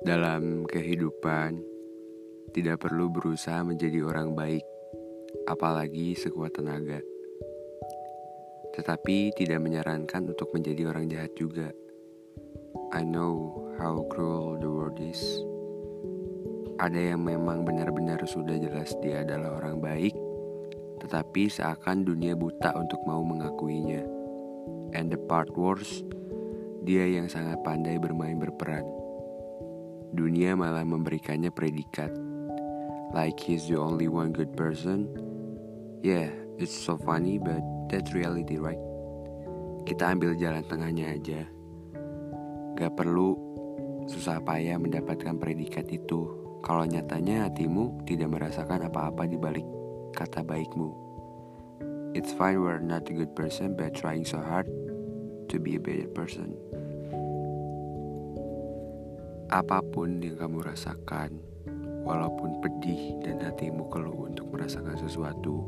[0.00, 1.60] Dalam kehidupan,
[2.56, 4.64] tidak perlu berusaha menjadi orang baik,
[5.44, 7.04] apalagi sekuat tenaga.
[8.72, 11.68] Tetapi tidak menyarankan untuk menjadi orang jahat juga.
[12.96, 15.20] I know how cruel the world is.
[16.80, 20.16] Ada yang memang benar-benar sudah jelas dia adalah orang baik,
[21.04, 24.00] tetapi seakan dunia buta untuk mau mengakuinya.
[24.96, 26.00] And the part worse,
[26.88, 28.99] dia yang sangat pandai bermain berperan
[30.10, 32.10] dunia malah memberikannya predikat.
[33.10, 35.10] Like he's the only one good person.
[36.02, 38.78] Yeah, it's so funny but that's reality right?
[39.86, 41.40] Kita ambil jalan tengahnya aja.
[42.78, 43.34] Gak perlu
[44.06, 46.26] susah payah mendapatkan predikat itu
[46.62, 49.66] kalau nyatanya hatimu tidak merasakan apa-apa di balik
[50.14, 50.90] kata baikmu.
[52.14, 54.66] It's fine we're not a good person but trying so hard
[55.46, 56.58] to be a better person
[59.50, 61.34] apa pun yang kamu rasakan,
[62.06, 65.58] walaupun pedih dan hatimu keluh untuk merasakan sesuatu,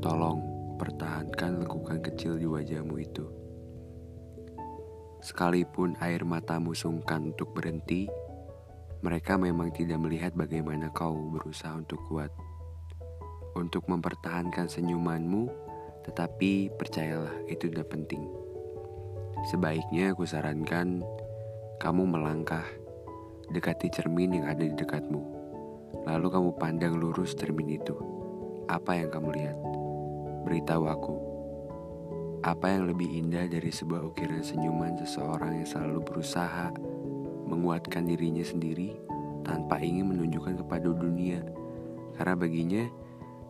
[0.00, 0.40] tolong
[0.80, 3.28] pertahankan lekukan kecil di wajahmu itu.
[5.20, 8.08] Sekalipun air matamu sungkan untuk berhenti,
[9.04, 12.32] mereka memang tidak melihat bagaimana kau berusaha untuk kuat.
[13.52, 15.48] Untuk mempertahankan senyumanmu,
[16.08, 18.24] tetapi percayalah itu tidak penting.
[19.52, 21.04] Sebaiknya aku sarankan
[21.76, 22.64] kamu melangkah,
[23.52, 25.20] dekati cermin yang ada di dekatmu.
[26.08, 27.92] Lalu kamu pandang lurus cermin itu.
[28.64, 29.58] Apa yang kamu lihat?
[30.48, 31.14] Beritahu aku.
[32.40, 36.72] Apa yang lebih indah dari sebuah ukiran senyuman seseorang yang selalu berusaha
[37.44, 38.96] menguatkan dirinya sendiri
[39.44, 41.44] tanpa ingin menunjukkan kepada dunia.
[42.16, 42.84] Karena baginya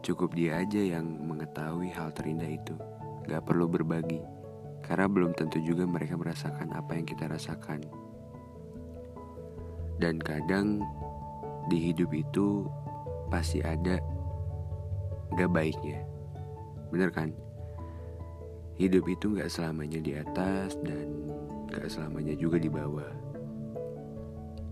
[0.03, 2.75] cukup dia aja yang mengetahui hal terindah itu.
[3.31, 4.19] Gak perlu berbagi.
[4.83, 7.87] Karena belum tentu juga mereka merasakan apa yang kita rasakan.
[9.97, 10.84] Dan kadang
[11.73, 12.69] di hidup itu
[13.33, 13.99] pasti ada
[15.34, 16.05] gak baiknya.
[16.93, 17.33] Bener kan?
[18.77, 21.33] Hidup itu gak selamanya di atas dan
[21.73, 23.11] gak selamanya juga di bawah.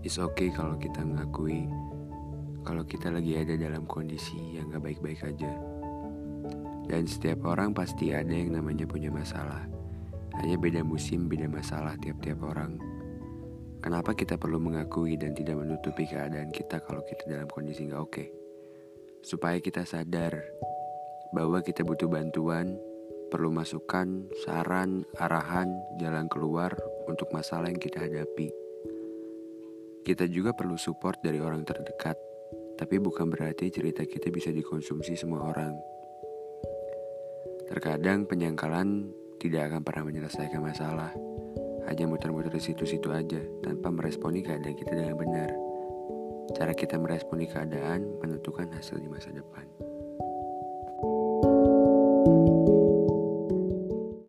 [0.05, 1.65] It's okay kalau kita ngakui
[2.65, 5.53] kalau kita lagi ada dalam kondisi yang gak baik-baik aja.
[6.85, 9.69] Dan setiap orang pasti ada yang namanya punya masalah.
[10.41, 12.77] Hanya beda musim, beda masalah tiap-tiap orang.
[13.85, 18.25] Kenapa kita perlu mengakui dan tidak menutupi keadaan kita kalau kita dalam kondisi nggak oke?
[19.21, 20.33] Supaya kita sadar
[21.29, 22.81] bahwa kita butuh bantuan,
[23.29, 25.69] perlu masukan, saran, arahan,
[26.01, 26.73] jalan keluar
[27.05, 28.49] untuk masalah yang kita hadapi.
[30.01, 32.17] Kita juga perlu support dari orang terdekat,
[32.81, 35.77] tapi bukan berarti cerita kita bisa dikonsumsi semua orang.
[37.69, 41.13] Terkadang penyangkalan tidak akan pernah menyelesaikan masalah
[41.85, 45.49] hanya muter-muter di situ-situ aja tanpa meresponi keadaan kita dengan benar.
[46.55, 49.84] Cara kita meresponi keadaan menentukan hasil di masa depan.